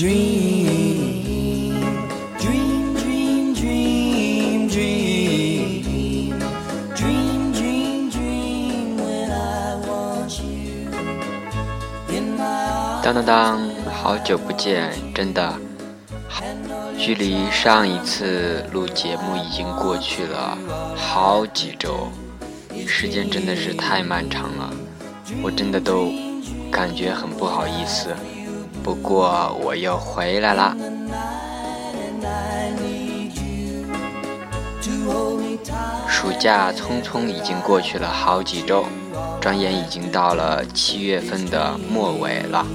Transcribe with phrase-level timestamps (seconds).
[0.00, 0.06] 当
[13.12, 13.58] 当当，
[13.90, 15.52] 好久不见，真的，
[16.96, 20.56] 距离上一次录节目已经过去了
[20.94, 22.08] 好几周，
[22.86, 24.72] 时间真的是太漫长了，
[25.42, 26.12] 我真的都
[26.70, 28.14] 感觉很不好意思。
[28.88, 30.74] 不过我又回来了。
[36.08, 38.86] 暑假匆匆已经过去了好几周，
[39.42, 42.66] 转眼已经到了七月份的末尾了。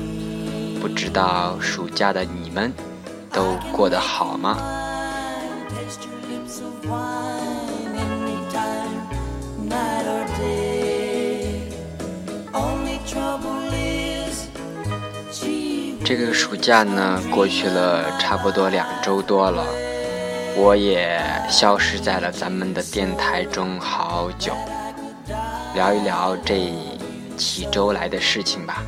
[0.79, 2.71] 不知道暑假的你们
[3.31, 4.55] 都过得好吗？
[16.05, 19.65] 这个暑假呢，过去了差不多两周多了，
[20.57, 24.53] 我也消失在了咱们的电台中好久。
[25.73, 26.73] 聊一聊这
[27.37, 28.83] 几周来的事情吧。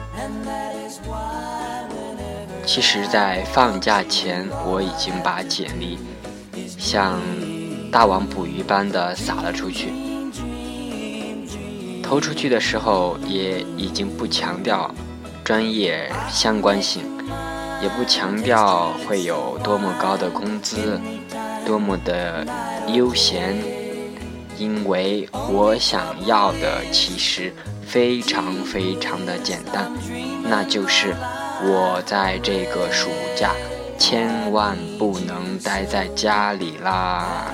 [2.65, 5.97] 其实，在放假前，我已经把简历
[6.77, 7.21] 像
[7.89, 9.93] 大网捕鱼般的撒了出去。
[12.03, 14.93] 投出去的时候，也已经不强调。
[15.45, 17.03] 专业相关性，
[17.79, 20.99] 也不强调会有多么高的工资，
[21.63, 22.43] 多么的
[22.87, 23.55] 悠闲，
[24.57, 27.53] 因为我想要的其实
[27.85, 29.91] 非常非常的简单，
[30.41, 31.13] 那就是
[31.61, 33.51] 我在这个暑假
[33.99, 37.45] 千万不能待在家里啦。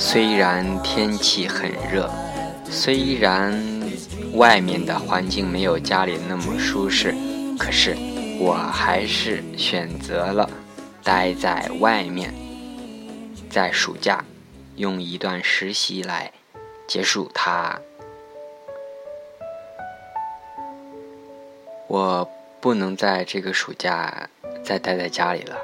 [0.00, 2.08] 虽然天气很热，
[2.70, 3.52] 虽然
[4.34, 7.12] 外面的环境没有家里那么舒适，
[7.58, 7.96] 可是
[8.38, 10.48] 我还是选择了
[11.02, 12.32] 待在外面，
[13.50, 14.24] 在暑假
[14.76, 16.32] 用一段实习来
[16.86, 17.80] 结束它。
[21.88, 24.28] 我不能在这个暑假
[24.64, 25.56] 再待在家里了。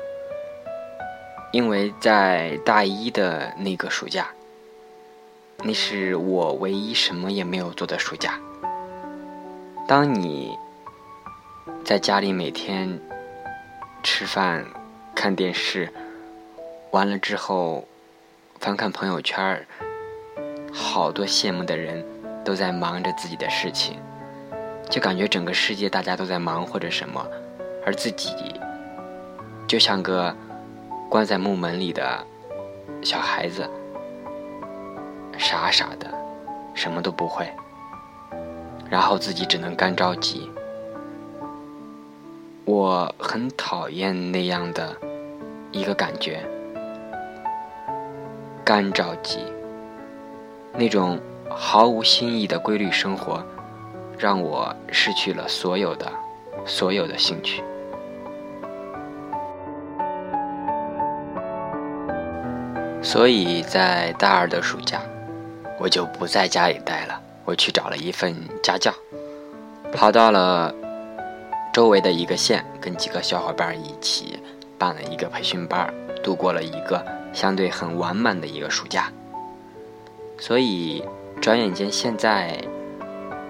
[1.54, 4.26] 因为在大一的那个暑假，
[5.59, 8.41] 那是我唯一什么也没有做的暑假。
[9.87, 10.59] 当你
[11.84, 13.00] 在家里每天
[14.03, 14.66] 吃饭、
[15.14, 15.88] 看电视，
[16.91, 17.87] 完了之后
[18.59, 19.64] 翻看朋友圈
[20.72, 22.04] 好多羡慕的人
[22.44, 23.97] 都在忙着自己的事情，
[24.91, 27.25] 就感觉整个世界大家都在忙活着什么，
[27.87, 28.34] 而自己
[29.69, 30.37] 就像个。
[31.14, 32.26] 关在木门里的
[33.00, 33.70] 小孩子，
[35.38, 36.12] 傻傻的，
[36.75, 37.48] 什么都不会，
[38.91, 40.50] 然后自己只能干着急。
[42.64, 44.92] 我很讨厌那样的
[45.70, 46.44] 一个感觉，
[48.64, 49.38] 干着急，
[50.72, 51.16] 那种
[51.48, 53.41] 毫无新意的规律生活，
[54.19, 56.10] 让我失去了所有的
[56.66, 57.62] 所有的兴趣。
[63.04, 65.00] 所以在大二的暑假，
[65.78, 68.92] 我就不在家里待了，我去找了一份家教，
[69.92, 70.75] 跑到了
[71.72, 74.41] 周围的一个县，跟几个小伙伴一起
[74.78, 75.93] 办了一个培训班，
[76.25, 79.12] 度过了一个相对很完满的一个暑假。
[80.38, 81.04] 所以
[81.43, 82.59] 转眼间，现在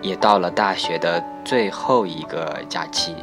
[0.03, 3.15] 也到了大学的最后一个假期。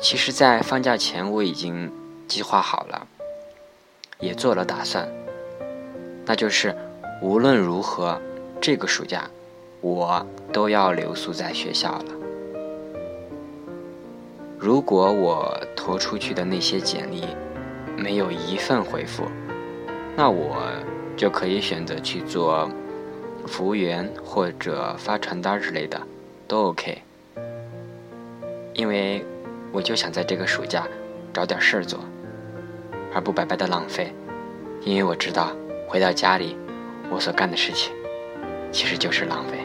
[0.00, 1.90] 其实，在放假前，我已经
[2.28, 3.06] 计划好了。
[4.20, 5.08] 也做了打算，
[6.26, 6.74] 那就是
[7.22, 8.20] 无论如何，
[8.60, 9.28] 这个暑假
[9.80, 12.04] 我都要留宿在学校了。
[14.58, 17.24] 如果我投出去的那些简历
[17.96, 19.24] 没有一份回复，
[20.14, 20.56] 那我
[21.16, 22.70] 就可以选择去做
[23.46, 25.98] 服务员或者发传单之类的，
[26.46, 27.02] 都 OK。
[28.74, 29.24] 因为
[29.72, 30.86] 我就想在这个暑假
[31.32, 31.98] 找点事儿做。
[33.12, 34.14] 而不白白的浪费，
[34.82, 35.52] 因为我知道
[35.88, 36.56] 回到家里，
[37.10, 37.92] 我所干的事情
[38.70, 39.58] 其实就是浪费。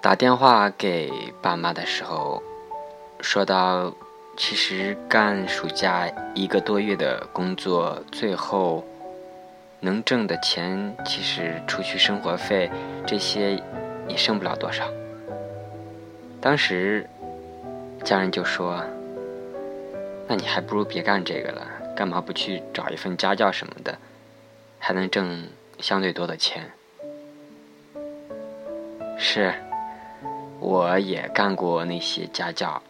[0.00, 1.12] 打电话给
[1.42, 2.42] 爸妈的时候，
[3.20, 3.92] 说到，
[4.38, 8.82] 其实干暑假一个多月的工作，最后。
[9.80, 12.70] 能挣的钱，其实除去生活费，
[13.06, 13.54] 这些
[14.08, 14.90] 也剩不了多少。
[16.40, 17.08] 当时
[18.04, 18.84] 家人就说
[20.26, 21.66] ：“那你还不如别干这个了，
[21.96, 23.96] 干嘛不去找一份家教什么的，
[24.78, 25.48] 还能挣
[25.78, 26.70] 相对多的钱？”
[29.16, 29.52] 是，
[30.60, 32.82] 我也干过那些家教，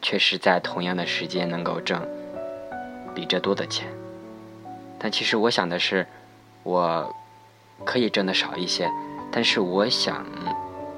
[0.00, 2.06] 确实在同样的时间能够挣
[3.14, 3.86] 比这多的钱。
[4.98, 6.06] 但其实我想的是，
[6.62, 7.14] 我
[7.84, 8.90] 可以挣的少一些，
[9.30, 10.24] 但是我想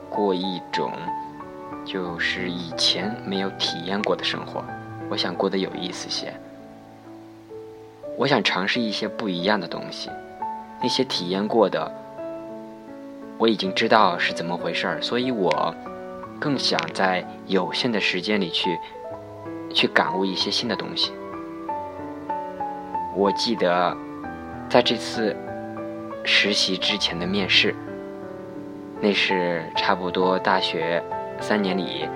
[0.08, 0.92] 过一种
[1.84, 4.64] 就是以前没有体验过的生活，
[5.08, 6.32] 我想过得有意思些。
[8.16, 10.10] 我想尝试一些不一样的东西，
[10.82, 11.90] 那些体验过的，
[13.38, 15.74] 我已经知道是怎么回事儿，所以我
[16.38, 18.78] 更想在有限的时间里去
[19.72, 21.12] 去感悟一些新的东西。
[23.14, 23.96] 我记得，
[24.68, 25.34] 在这次
[26.24, 27.74] 实习之前的面试，
[29.00, 31.02] 那是差不多大学
[31.40, 32.08] 三年里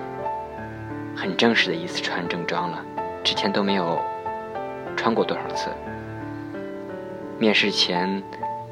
[1.17, 2.85] 很正式的一次穿正装了，
[3.23, 4.01] 之前都没有
[4.97, 5.71] 穿过多少次。
[7.39, 8.23] 面试前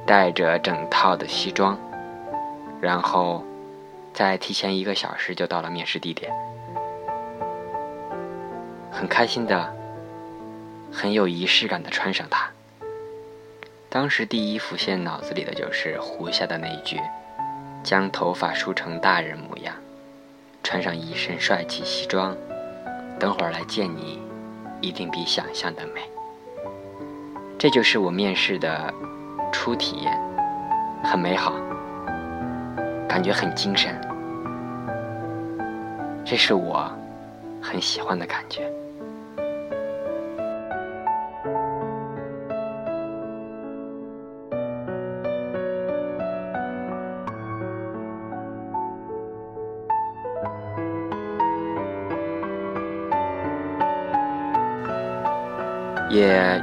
[0.07, 1.79] 带着整套的西装，
[2.81, 3.45] 然后
[4.13, 6.33] 在提前一个小时就到了面试地点，
[8.91, 9.77] 很开心的。
[10.95, 12.51] 很有仪式感的穿上它。
[13.93, 16.99] 当时第一浮现脑子里的就是胡夏的那一句
[17.85, 19.75] ：“将头发梳成大人模样，
[20.63, 22.35] 穿上一身帅气西装，
[23.21, 24.19] 等会儿来见你，
[24.81, 26.01] 一定比想象的美。”
[27.61, 28.91] 这就是我面试的
[29.53, 30.19] 初体验，
[31.05, 31.53] 很美好，
[33.07, 34.01] 感觉很精神，
[36.25, 36.91] 这是我
[37.61, 38.72] 很喜欢的感觉。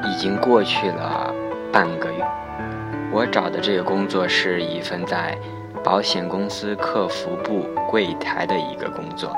[0.04, 1.34] 已经过去了
[1.72, 2.26] 半个月。
[3.12, 5.38] 我找的这个工作是一份在
[5.84, 9.36] 保险公司客服部柜台的一个工作，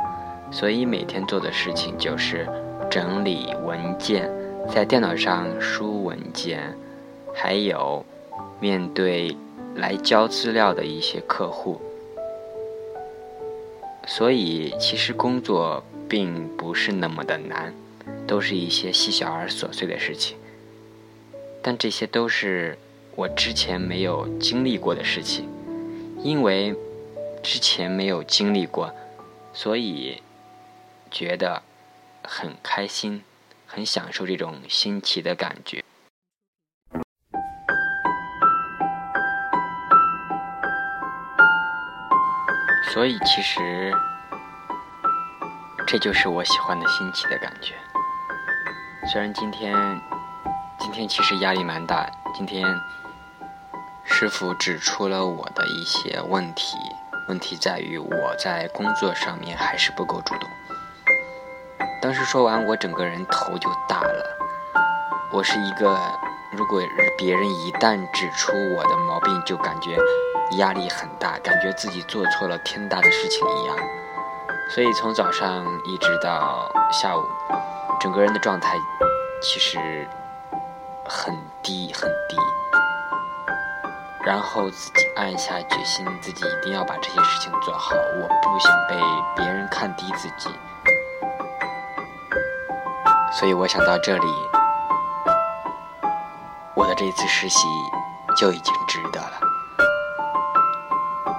[0.52, 2.48] 所以每天做的事情就是
[2.90, 4.30] 整理文件，
[4.69, 6.75] 在电脑上输文件，
[7.34, 8.06] 还有
[8.60, 9.36] 面对
[9.75, 11.81] 来交资料的一些客户。
[14.06, 17.74] 所以其实工作并不是那么的难。
[18.28, 20.38] 都是一些细小而琐碎的事情，
[21.63, 22.78] 但这些都是
[23.16, 25.48] 我之前没有经历过的事情，
[26.24, 26.75] 因为
[27.44, 28.94] 之前没有经历过，
[29.54, 30.22] 所以
[31.12, 31.62] 觉得
[32.24, 33.24] 很开心，
[33.68, 35.84] 很享受这种新奇的感觉。
[42.92, 43.94] 所以其实
[45.88, 47.75] 这就是我喜欢的新奇的感觉。
[49.12, 49.74] 虽然今天，
[50.81, 52.10] 今天其实压力蛮大。
[52.33, 52.66] 今天
[54.04, 56.75] 师傅指出了我的一些问题，
[57.30, 60.50] 问题在于我在工作上面还是不够主动。
[62.01, 64.38] 当时说完，我整个人头就大了。
[65.31, 65.95] 我是一个，
[66.51, 66.81] 如果
[67.16, 69.95] 别人一旦指出我的毛病，就感觉
[70.57, 73.77] 压力很大，感觉自己做错了天大的事情一样。
[74.74, 77.24] 所以从早上一直到下午。
[78.00, 78.75] 整个人的状态
[79.44, 79.77] 其实
[81.13, 82.38] 很低很低，
[84.24, 87.94] 然后自己暗下决心，自己一定要把这些事情做好。
[87.94, 88.96] 我不想被
[89.36, 90.50] 别人看低自己，
[93.34, 94.27] 所以我想到这里，
[96.75, 97.68] 我的这一次实习
[98.38, 99.39] 就已经值得了，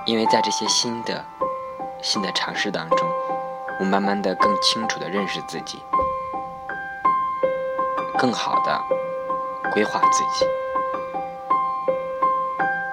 [0.05, 1.25] 因为在这些新的
[2.03, 3.09] 新的尝试当中，
[3.81, 5.83] 我慢慢的更清楚的认识自己。
[8.19, 8.81] 更好的
[9.73, 10.47] 规划自己。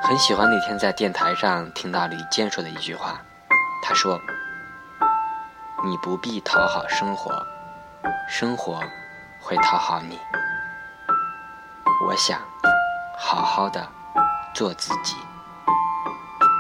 [0.02, 3.20] 很喜欢那天在电台上听到李健说的一句话，
[3.84, 4.20] 他说
[5.86, 7.46] ：“你不必讨好生活，
[8.28, 8.82] 生活
[9.40, 10.18] 会讨好你。”
[12.08, 12.40] 我想
[13.18, 13.86] 好好的
[14.56, 15.16] 做自己。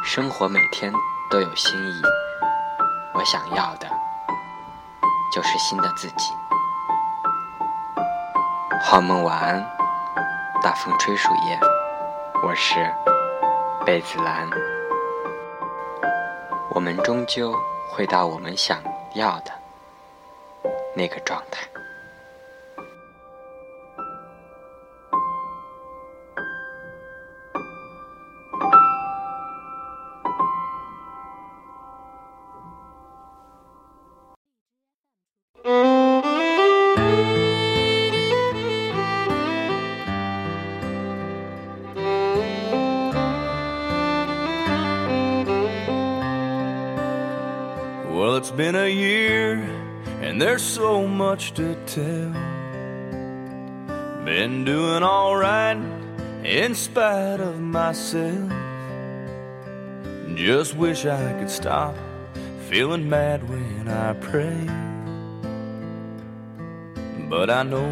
[0.04, 0.94] 生活每天
[1.32, 2.02] 都有新意，
[3.14, 3.88] 我想要的
[5.34, 6.34] 就是新的自己。
[8.84, 9.79] 好梦，晚安。
[10.62, 11.58] 大风吹树叶，
[12.44, 12.94] 我是
[13.86, 14.46] 贝子兰。
[16.72, 17.56] 我们终究
[17.90, 19.52] 会到我们想要的
[20.94, 21.66] 那个状态。
[48.60, 49.54] Been a year,
[50.20, 52.34] and there's so much to tell.
[54.26, 55.78] Been doing alright
[56.44, 58.52] in spite of myself.
[60.36, 61.96] Just wish I could stop
[62.68, 64.60] feeling mad when I pray.
[67.30, 67.90] But I know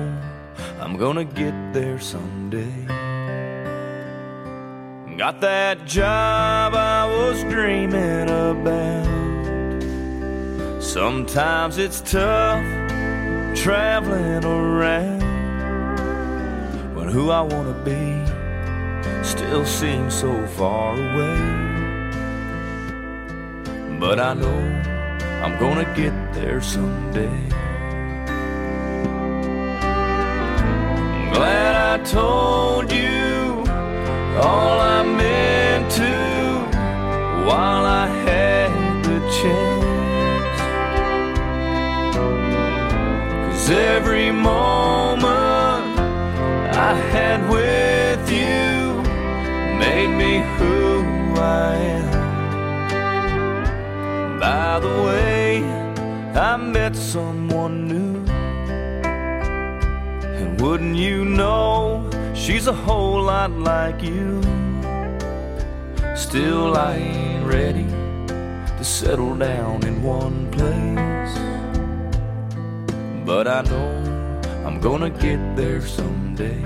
[0.81, 2.75] I'm gonna get there someday.
[5.15, 9.06] Got that job I was dreaming about.
[10.97, 12.65] Sometimes it's tough
[13.55, 15.21] traveling around
[16.95, 18.03] when who I wanna be
[19.23, 21.37] still seems so far away.
[23.99, 24.59] But I know
[25.43, 27.43] I'm gonna get there someday.
[31.31, 33.63] Glad I told you
[34.41, 34.86] all I
[56.57, 58.25] met someone new.
[60.37, 64.41] And wouldn't you know, she's a whole lot like you.
[66.15, 67.85] Still, I ain't ready
[68.77, 71.35] to settle down in one place.
[73.25, 73.91] But I know
[74.65, 76.61] I'm gonna get there someday.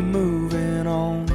[0.00, 1.26] Moving on.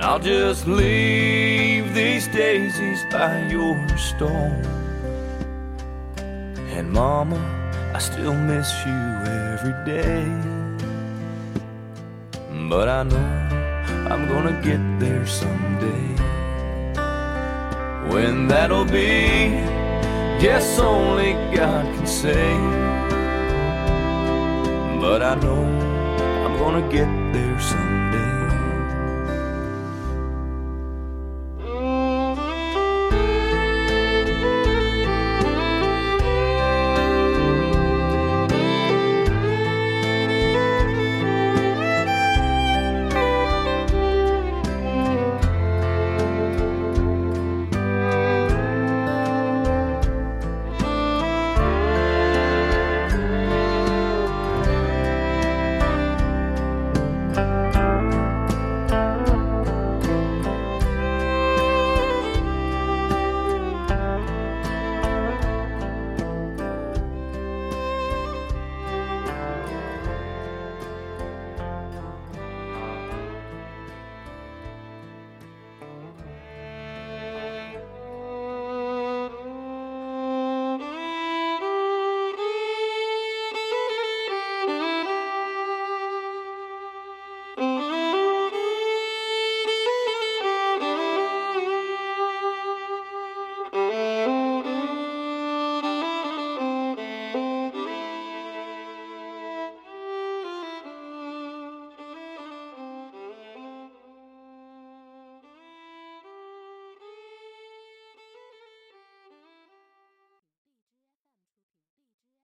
[0.00, 4.64] I'll just leave these daisies by your stone.
[6.74, 7.38] And Mama,
[7.94, 8.98] I still miss you
[9.52, 10.24] every day.
[12.68, 13.48] But I know
[14.10, 16.06] I'm gonna get there someday.
[18.12, 19.50] When that'll be,
[20.40, 22.56] guess only God can say.
[25.00, 25.77] But I know
[26.58, 27.87] gonna get there someday.